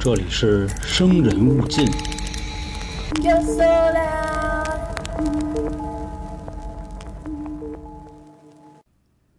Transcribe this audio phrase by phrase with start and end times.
[0.00, 1.86] 这里是生人勿近。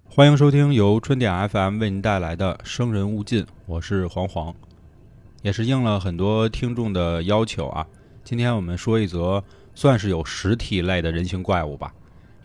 [0.06, 4.56] 欢迎收听由春点 FM 为您带来的《生人勿近》，我是黄黄，
[5.42, 7.86] 也是应了很多听众的要求啊。
[8.24, 9.44] 今天我们说一则
[9.76, 11.94] 算是有实体类的人形怪物吧，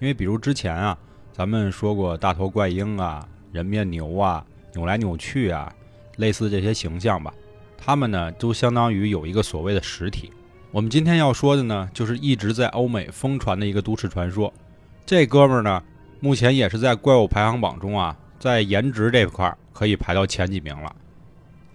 [0.01, 0.99] 因为比如之前啊，
[1.33, 4.45] 咱们说过大头怪婴啊、人面牛啊、
[4.75, 5.73] 扭来扭去啊，
[6.17, 7.33] 类似这些形象吧，
[7.77, 10.33] 它们呢都相当于有一个所谓的实体。
[10.71, 14.53] 我们今天要说的呢，就是一直在欧美疯传的一个都市传说，
[15.05, 15.83] 这哥们儿呢。
[16.25, 20.95] 目前也是在怪物排行榜中啊，在颜值这块可以排到前几名了。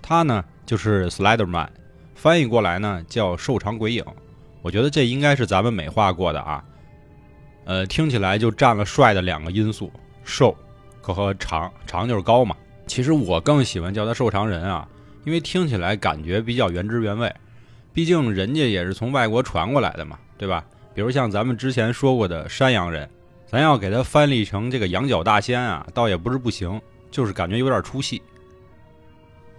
[0.02, 1.68] 他呢就是 Slenderman，
[2.16, 4.06] 翻译过来呢叫瘦长鬼影。
[4.62, 6.64] 我觉得这应该是咱们美化过的啊。
[7.66, 9.92] 呃，听起来就占了帅的两个因素，
[10.24, 10.56] 瘦
[11.02, 12.56] 和长，长就是高嘛。
[12.88, 14.88] 其实我更喜欢叫他瘦长人啊，
[15.26, 17.32] 因为听起来感觉比较原汁原味。
[17.94, 20.64] 毕竟人家也是从外国传过来的嘛，对吧？
[20.96, 23.08] 比如像咱们之前说过的山羊人。
[23.50, 28.22] 咱要给他翻译成这个羊角大仙啊，倒也不是不行，就是感觉有点出戏。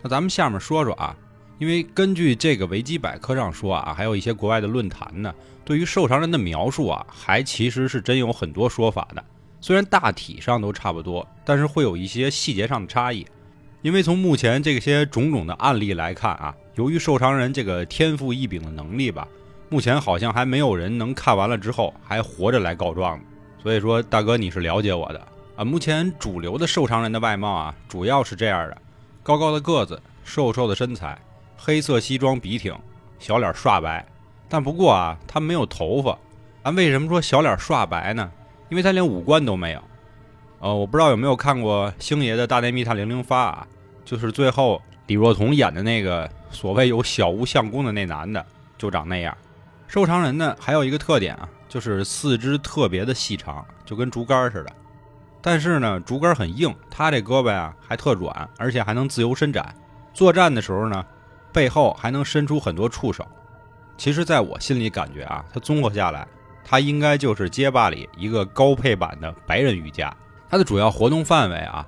[0.03, 1.17] 那咱们下面说说啊，
[1.59, 9.25] 因为根据这个维基百科上说啊，还有一些国外的论坛呢，对于瘦长人的描述啊，还其实是真有很多说法的。
[9.61, 13.27] 虽然大体上都差不多，但是会有一些细节上的差异。
[13.83, 19.27] 因为从目前这些种种的案例来看啊，由于瘦长人这个天赋异禀的能力吧，
[19.69, 23.21] 目前好像还没有人能看完了之后还活着来告状。
[23.63, 25.21] 所以说，大哥你是了解我的
[25.57, 25.65] 啊。
[25.65, 28.79] 目前主流的瘦长人的外貌啊，主要是这样的：
[29.23, 31.19] 高高的个子，瘦瘦的身材，
[31.57, 32.77] 黑色西装笔挺，
[33.19, 34.05] 小脸刷白。
[34.49, 36.19] 但不过啊，他没有头发。
[36.65, 38.31] 咱为什么说小脸刷白呢？
[38.69, 39.83] 因为他连五官都没有。
[40.61, 43.67] 呃，我不知道有没有看过星爷的大内密探零零发啊，
[44.05, 48.45] 就是最后李若彤演的那个所谓有小无相公的那男的，
[48.77, 49.37] 就长那样。
[49.87, 51.49] 瘦长人呢，还有一个特点啊。
[51.69, 54.73] 就是四肢特别的细长，就跟竹竿似的。
[55.43, 59.75] 但是呢，竹竿很硬，他这胳膊啊还特软，而且还能自由伸展。
[60.15, 61.05] 作战的时候呢，
[61.53, 63.23] 背后还能伸出很多触手。
[63.99, 66.27] 其实，在我心里感觉啊，他综合下来，
[66.71, 70.15] 他应该就是街霸里一个高配版的白人瑜伽。
[70.51, 71.87] 他的主要活动范围啊，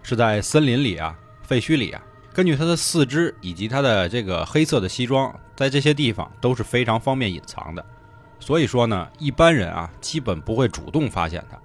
[0.00, 2.00] 是在森林里啊、废墟里啊。
[2.32, 7.84] 根据他的四肢以及他的这个黑色的西装，在这些地方都是非常方便隐藏的。
[8.38, 11.58] 所以说呢，一般人啊，基本不会主动发现它。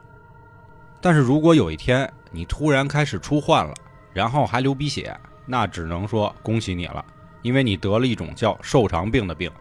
[1.00, 3.74] 但是如果有一天你突然开始出患了，
[4.14, 7.06] 然后还流鼻血，那只能说恭喜你了，
[7.44, 9.52] 因为你得了一种叫瘦长病的病。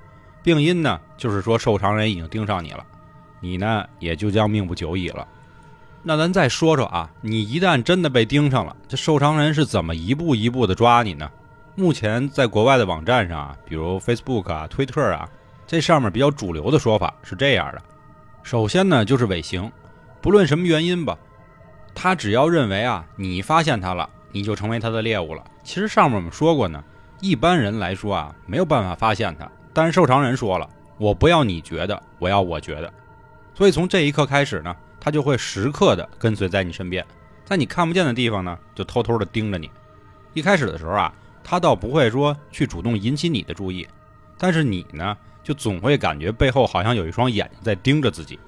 [0.46, 2.86] 病因呢，就是说瘦长人已经盯上你了，
[3.40, 5.26] 你呢也就将命不久矣了。
[6.04, 11.28] 那咱再说说啊，你一旦真的被盯上了，这瘦长人是怎么一步一步的抓你呢？
[11.74, 15.28] 目前在国外的网站上啊，比如 Facebook 啊、推特啊。
[15.66, 17.82] 这上面比较主流的说法是这样的：
[18.44, 19.72] 首先呢，就是尾行，
[20.20, 21.18] 不论什么原因吧，
[21.92, 25.42] 他只要认为啊，你发现他了，你就成为他的猎物了。
[25.64, 26.84] 其实上面我们说过呢，
[27.20, 30.66] 一般人来说啊，没有办法发现他，但是瘦长人说了，
[30.96, 32.90] 我不要你觉得，我要我觉得。
[33.54, 37.04] 所以从这一刻开始呢，他就会时刻的跟随在你身边，
[37.44, 39.70] 在你看不见的地方呢，就偷偷的盯着你。
[40.32, 41.12] 一开始的时候啊，
[41.44, 43.86] 他倒不会说去主动引起你的注意，
[44.38, 45.14] 但是你呢？
[45.42, 48.40] 就总会感觉背后好像有一双眼睛在盯着自己。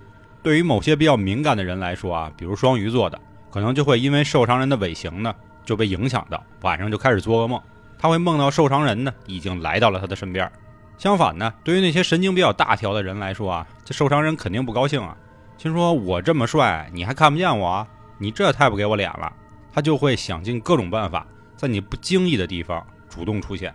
[0.43, 7.61] 对于某些比较敏感的人来说啊，比如双鱼座的，可能就会因为受伤人的尾行呢，就被影响到，晚上就开始做噩梦。
[7.99, 10.51] 他会梦到受伤人呢已经来到了他的身边。
[10.99, 15.17] 相反呢，对于那些神经比较大条的人来说啊，这受伤人肯定不高兴啊，
[15.57, 17.87] 心说我这么帅，你还看不见我？
[18.19, 19.33] 你这太不给我脸了。
[19.73, 21.27] 他就会想尽各种办法，
[21.57, 23.75] 在你不经意的地方主动出现。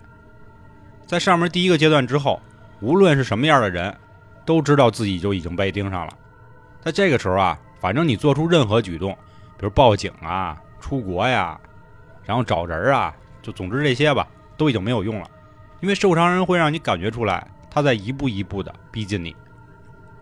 [1.08, 2.40] 在上面第一个阶段之后。
[2.82, 3.96] 无论是什么样的人，
[4.44, 6.14] 都知道自己就已经被盯上了。
[6.82, 9.14] 在这个时候啊，反正你做出任何举动，
[9.58, 11.58] 比如报警啊、出国呀，
[12.26, 14.28] 然后找人啊，就总之这些吧，
[14.58, 15.30] 都已经没有用了。
[15.84, 19.36] 因为受伤人会让你感觉出来，他在一步一步的逼近你。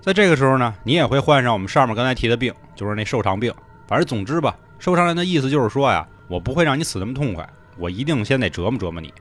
[0.02, 3.54] 在这个时候呢，你也会患上我们上面刚才提的病，就是那受伤病。
[3.88, 7.48] 反正总之吧，受伤人的意思就是说呀，我不会让你死那么痛快，
[7.78, 9.13] 我一定先得折磨折磨你。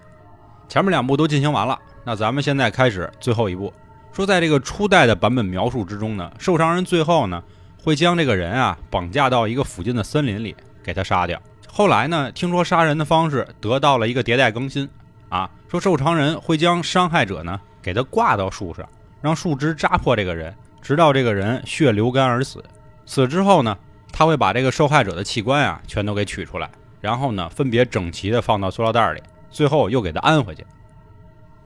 [0.66, 1.78] 前面两步都进行完了。
[2.04, 3.70] 那咱们现在开始最后一步，
[4.10, 7.42] 说在这个初代的版本描述之中呢，受伤人最后呢
[7.84, 11.38] 会将这个人啊绑架到一个附近的森林里，给他杀掉。
[11.68, 14.88] 后来呢，听说杀人的方式得到了一个迭代更新，
[15.30, 18.86] 啊，说受伤人会将伤害者呢给他挂到树上，
[19.22, 22.62] 让树枝扎破这个人，直到这个人血流干而死。
[23.06, 23.78] 死之后呢，
[24.12, 26.68] 他会把这个受害者的器官啊全都给取出来，
[27.00, 30.66] 然后呢分别整齐的放到塑料袋里，最后又给他安回去。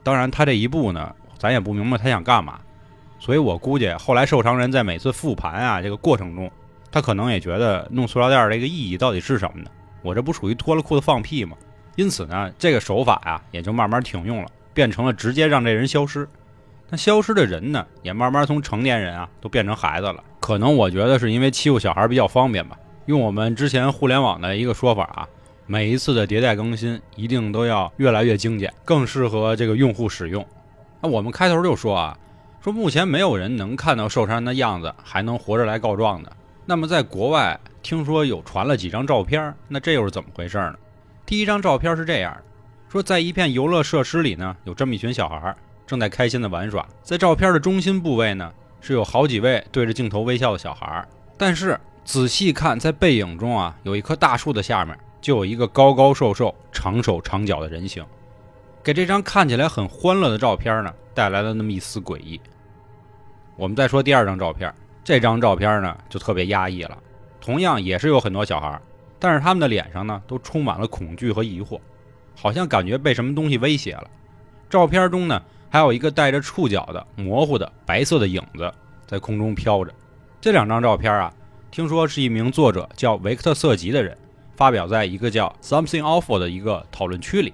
[0.03, 2.59] 当然，他这一步呢，咱也不明白他想干嘛，
[3.17, 6.51] 所以我估计后来受伤人在每次复盘啊这个过程中，
[6.91, 9.71] 他可能也觉得弄塑料袋这个意义到底是什么呢？
[10.03, 11.57] 我这不属于脱了裤子放屁吗？
[11.95, 16.27] 因此呢，这个手法呀也就慢慢停用了，变成了直接让这人消失。
[16.89, 20.23] 那消失的人呢，也慢慢从成年人啊都变成孩子了。
[20.39, 22.77] 可能我觉得是因为欺负小孩比较方便吧。
[23.05, 25.27] 用我们之前互联网的一个说法啊。
[25.67, 30.45] 每一次的迭代更新一定都要越来越精简，更适合这个用户使用。
[31.01, 32.15] 那我们开头就说啊，
[32.61, 36.31] 说目前没有人能看到受伤的样子还能活着来告状的。
[36.67, 40.75] 那么在国外听说有传了几张照片，那这又是怎么回事呢？
[41.25, 42.43] 第一张照片是这样的
[42.89, 45.55] 说，在一片游乐设施里呢，有这么一群小孩
[45.87, 46.87] 正在开心的玩耍。
[47.01, 48.51] 在照片的中心部位呢，
[48.81, 51.05] 是有好几位对着镜头微笑的小孩，
[51.37, 54.97] 但是仔细看，在背影中啊，有一棵大树的下面。
[55.21, 58.05] 就有一个高高瘦瘦、长手长脚的人形，
[58.83, 62.39] 给这张看起来很欢乐的照片呢带来了那么一丝诡异。
[63.55, 64.71] 我们再说第二张照片，
[65.03, 66.95] 这张照片呢就特别压抑了，
[67.41, 68.79] 同样也是有很多小孩，
[69.19, 71.79] 但是他们的脸上呢都充满了恐惧和疑惑，
[72.35, 74.09] 好像感觉被什么东西威胁了。
[74.69, 78.71] 照片中呢还有一个带着触角的模糊的白色的影子
[79.05, 79.93] 在空中飘着。
[80.39, 81.33] 这两张照片啊，
[81.71, 84.17] 听说是一名作者叫维克特·瑟吉的人。
[84.57, 87.53] 发表在一个叫 Something Awful 的一个讨论区里。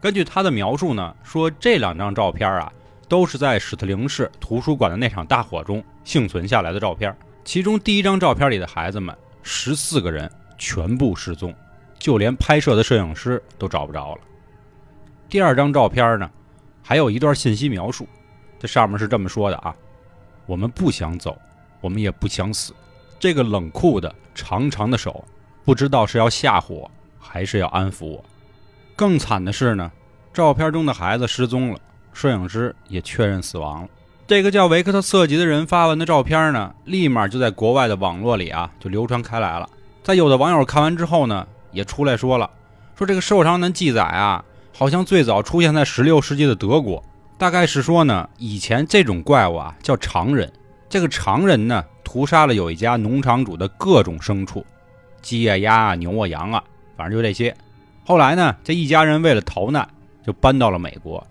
[0.00, 2.72] 根据他的描述呢，说这两张照片啊，
[3.08, 7.16] 都是在史特灵市图书馆的那场大火中幸存下来的照片。
[7.44, 10.28] 其中第一张照片里的孩子们，十四个人
[10.60, 11.52] 全部失踪，
[11.98, 14.20] 就连拍摄的摄影师都找不着了。
[15.28, 16.30] 第二张照片呢，
[16.82, 18.06] 还有一段信息描述，
[18.60, 19.74] 这上面是这么说的啊：
[20.46, 21.36] 我们不想走，
[21.80, 22.72] 我们也不想死。
[23.18, 25.24] 这个冷酷的长长的手。
[25.62, 28.24] 不知道是要吓唬我，还是要安抚我。
[28.96, 29.92] 更惨的是呢，
[30.32, 31.78] 照片中的孩子失踪了，
[32.12, 33.88] 摄影师也确认死亡了。
[34.26, 39.68] 这个叫维克特·瑟吉的人发完的照片呢，立马就在国外的网络里啊就流传开来了。
[40.02, 42.50] 在有的网友看完之后呢，也出来说了，
[42.96, 44.44] 说这个瘦长的记载啊，
[44.76, 47.02] 好像最早出现在十六世纪的德国，
[47.36, 50.50] 大概是说呢，以前这种怪物啊叫常人，
[50.88, 54.64] 这个常人呢屠杀了有一家农场主的各种牲畜。
[55.22, 56.64] 鸡啊、鸭啊、牛啊、羊啊，
[56.96, 57.54] 反正就这些。
[58.06, 59.86] 后来呢，这一家人为了逃难，
[60.26, 61.24] 就搬到了美国。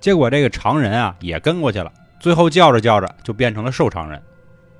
[0.00, 1.92] 结果这个常人啊也跟过去了。
[2.18, 4.20] 最后叫着叫着，就变成了瘦常人。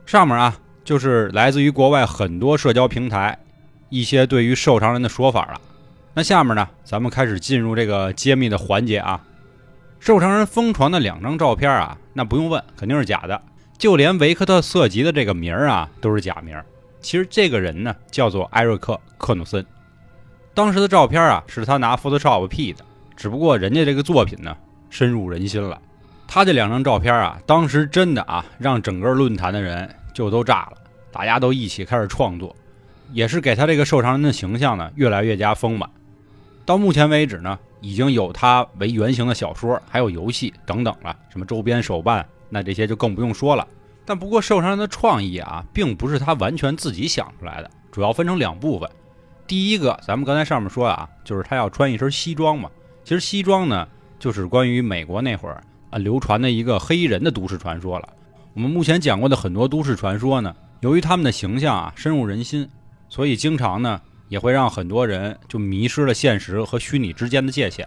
[0.06, 0.56] 上面啊，
[0.88, 3.38] 就是来自于国外很多社交平台
[3.90, 5.60] 一些对于瘦长人的说法了。
[6.14, 9.22] 那下面呢，咱们开始进入这个揭秘的环节啊。
[10.00, 13.38] 瘦长人疯传的两张照片啊，那不用问，肯定是假的。
[13.76, 16.58] 就连维克特·瑟吉的这个名儿啊，都是假名。
[17.02, 19.62] 其实这个人呢，叫做艾瑞克·克努森。
[20.54, 22.82] 当时的照片啊，是他拿 Photoshop P 的。
[23.14, 24.56] 只不过人家这个作品呢，
[24.88, 25.78] 深入人心了。
[26.26, 30.78] 他这两张照片啊，当时真的啊，让整个论坛的人就都炸了。
[31.12, 32.54] 大家都一起开始创作，
[33.12, 35.88] 也是给他这个受伤人的形象呢，越来越加丰满。
[36.66, 41.16] 到目前为止呢，已经有他为原型的小说，还有游戏等等了。
[41.30, 43.64] 什么周边手办，那这些就更不用说了。
[44.04, 48.90] 但不过，受伤人的创意啊，并不是他完全自己想出来的，主要分成两部分。
[49.46, 52.68] 第一个，咱们刚才上面说啊，就是他要穿一身西装嘛。
[53.04, 53.86] 其实西装呢，
[54.18, 58.08] 就是关于美国那会儿啊流传的一个黑衣人的都市传说了。
[58.58, 62.68] 我们目前讲过的很多都市传说呢，由于他们的形象啊深入人心，
[63.08, 67.86] 所以经常呢也会让很多人就迷失了现实和虚拟之间的界限。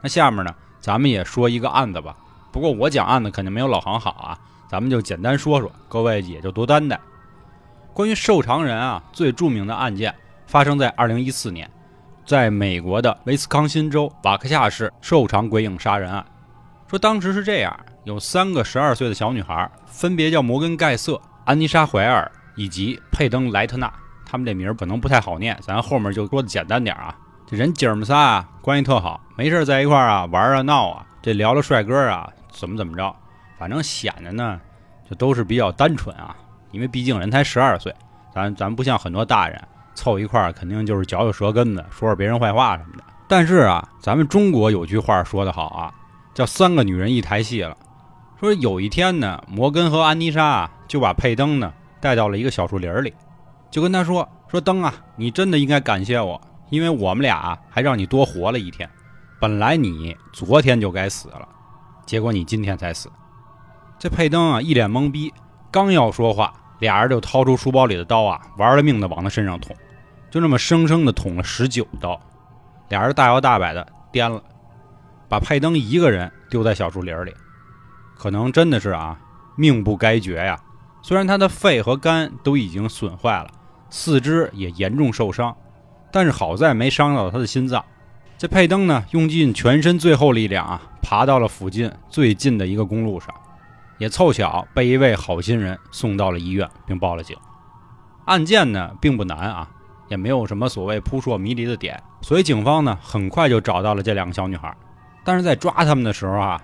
[0.00, 2.16] 那下面呢，咱们也说一个案子吧。
[2.52, 4.38] 不过我讲案子肯定没有老航好啊。
[4.70, 7.00] 咱们就简单说说，各位也就多担待。
[7.92, 10.14] 关于瘦长人啊，最著名的案件
[10.46, 11.68] 发生在二零一四年，
[12.24, 16.24] 在美国的威斯康辛州瓦克夏市瘦长鬼影杀人案。
[16.86, 23.92] 说当时是这样，有三个十二岁的小女孩，分别叫摩根·盖瑟、安妮莎·怀尔以及佩登·莱特纳。
[24.26, 27.14] 他们这名儿可能不太好念，咱后面就说的简单点啊。
[27.46, 33.14] 这人姐们仨啊，关系特好，没事在一块儿啊玩啊闹啊，这聊聊帅哥啊，怎么怎么着。
[33.58, 34.58] 反正显得呢，
[35.08, 36.34] 就都是比较单纯啊，
[36.70, 37.94] 因为毕竟人才十二岁，
[38.34, 39.62] 咱咱不像很多大人
[39.94, 43.04] 凑一块儿，肯定就是嚼嚼舌根子，说说别人坏话什么的。
[43.28, 45.92] 但是啊，咱们中国有句话说得好啊，
[46.34, 47.76] 叫三个女人一台戏了。
[48.42, 53.14] 说有一天呢，摩根和安妮莎啊就把佩登呢带到了一个小树林里，
[53.70, 58.90] 就跟他说：“说登啊，你真的应该感谢我，因为我们俩还让你多活了一天。
[59.40, 61.48] 本来你昨天就该死了，
[62.04, 63.08] 结果你今天才死。”
[63.96, 65.32] 这佩登啊，一脸懵逼，
[65.70, 69.76] 刚要说话，俩人就掏出书包里的刀啊，玩了命的往他身上捅，
[70.32, 72.20] 就这么生生的捅了十九刀，
[72.88, 74.42] 俩人大摇大摆的颠了，
[75.28, 77.32] 把佩登一个人丢在小树林里，
[78.16, 79.18] 可能真的是啊，
[79.56, 80.58] 命不该绝呀。
[81.02, 83.50] 虽然他的肺和肝都已经损坏了，
[83.90, 85.56] 四肢也严重受伤，
[86.12, 87.84] 但是好在没伤到他的心脏。
[88.38, 93.32] 这佩登呢，用尽全身最后力量啊，爬到了附近最近的一个公路上，
[93.98, 97.36] 也凑巧被一位好心人送到了医院，并报了警。
[98.24, 99.68] 案件呢并不难啊，
[100.08, 104.76] 也没有什么所谓扑朔迷离的点，所以警方呢很快就找到了这两个小女孩。
[105.24, 106.60] 但是在抓他们的时候啊，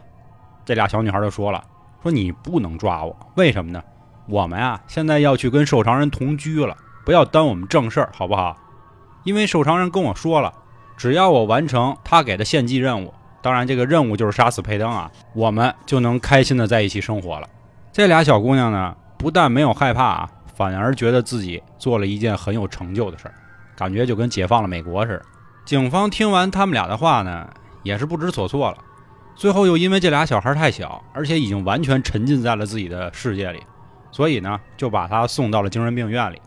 [0.69, 1.65] 这俩小女孩就说了
[2.03, 3.83] ：“说你不能抓我，为什么呢？
[4.29, 8.55] 我们啊现在要去跟受偿人同居了，不要耽误我们正事儿，好不好？
[9.25, 10.53] 因为受偿人跟我说了，
[10.95, 17.49] 只要我完成他给的献祭任务，当然这个任务就是杀死佩登啊，我们就能开心的在一起生活了。”
[17.91, 20.31] 这俩小姑娘呢，不但没有害怕啊。
[20.55, 23.33] 反而觉得自己做了一件很有成就的事儿，
[23.75, 25.23] 感觉就跟解放了美国似的。
[25.65, 27.49] 警方听完他们俩的话呢，
[27.83, 28.77] 也是不知所措了。
[29.39, 33.63] 最后又因为这俩小孩太小，而且已经完全沉浸在了自己的世界里，
[34.11, 36.43] 所以呢，就把他送到了精神病院里。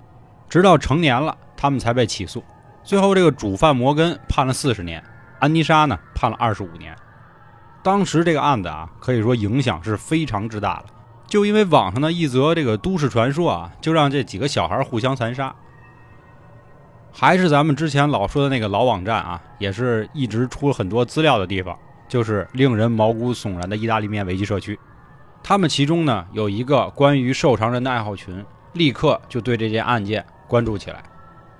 [0.49, 2.43] 直到成年了，他们才被起诉。
[2.83, 5.01] 最后，这个主犯摩根判了四十年，
[5.39, 6.93] 安妮莎呢判了二十五年。
[7.81, 10.87] 当时这个案子啊，可以说影响是非常之大的。
[11.27, 15.55] 就因为网上的一则这个都市传说啊，就让这几个小孩互相残杀。
[17.13, 21.79] 还是咱们之前老说的那个老网站啊，也是一直出了很多资料的地方，
[22.11, 24.77] 就是令人毛骨悚然的意大利面危机社区。
[25.41, 31.01] 他们其中呢有一个关于受偿人的爱好群，立刻就对这件案件关注起来。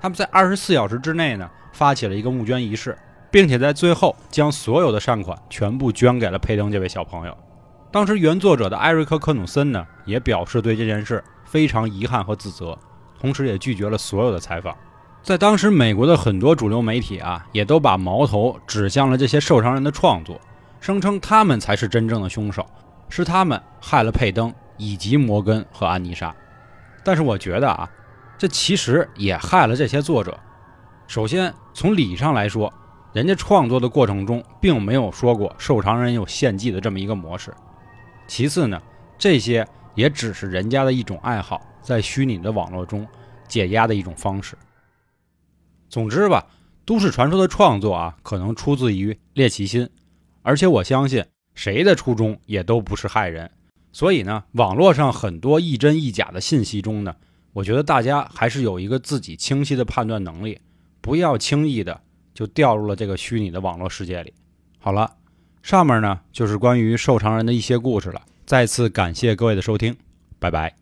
[0.01, 2.98] 他们在二十四小时之内呢发起了一个募捐仪式，
[3.31, 7.38] 并且在最后将所有的善款全部捐给了佩登这位小朋友。
[7.89, 12.77] 当时原作者的艾瑞克·科努森呢，也表示对这件事非常遗憾和自责，
[13.17, 14.75] 同时也拒绝了所有的采访。
[15.24, 20.42] 在当时，美国的很多主流媒体啊，也都把矛头指向了这些受伤人的创作，
[20.80, 22.66] 声称他们才是真正的凶手，
[23.08, 26.36] 是他们害了佩登以及摩根和安妮莎。
[27.04, 27.88] 但是我觉得啊，
[28.36, 30.36] 这其实也害了这些作者。
[31.06, 32.74] 首先，从理上来说，
[33.13, 37.54] 人家创作的过程中并没有说过受偿人有献祭的这么一个模式。
[38.28, 38.82] 其次呢，
[39.20, 43.08] 这些也只是人家的一种爱好，在虚拟的网络中
[43.48, 44.58] 解压的一种方式。
[45.92, 46.48] 总之吧，
[46.86, 49.88] 都市传说的创作啊，可能出自于猎奇心，
[50.42, 53.52] 而且我相信谁的初衷也都不是害人。
[53.92, 57.14] 所以呢，网络上很多亦真亦假的信息中呢，
[57.54, 60.60] 我觉得大家还是有一个自己清晰的判断能力，
[61.02, 62.02] 不要轻易的
[62.34, 64.34] 就掉入了这个虚拟的网络世界里。
[64.80, 65.18] 好了。
[65.64, 68.20] 上面呢就是关于瘦长人的一些故事了。
[68.48, 69.96] 再次感谢各位的收听，
[70.40, 70.81] 拜拜。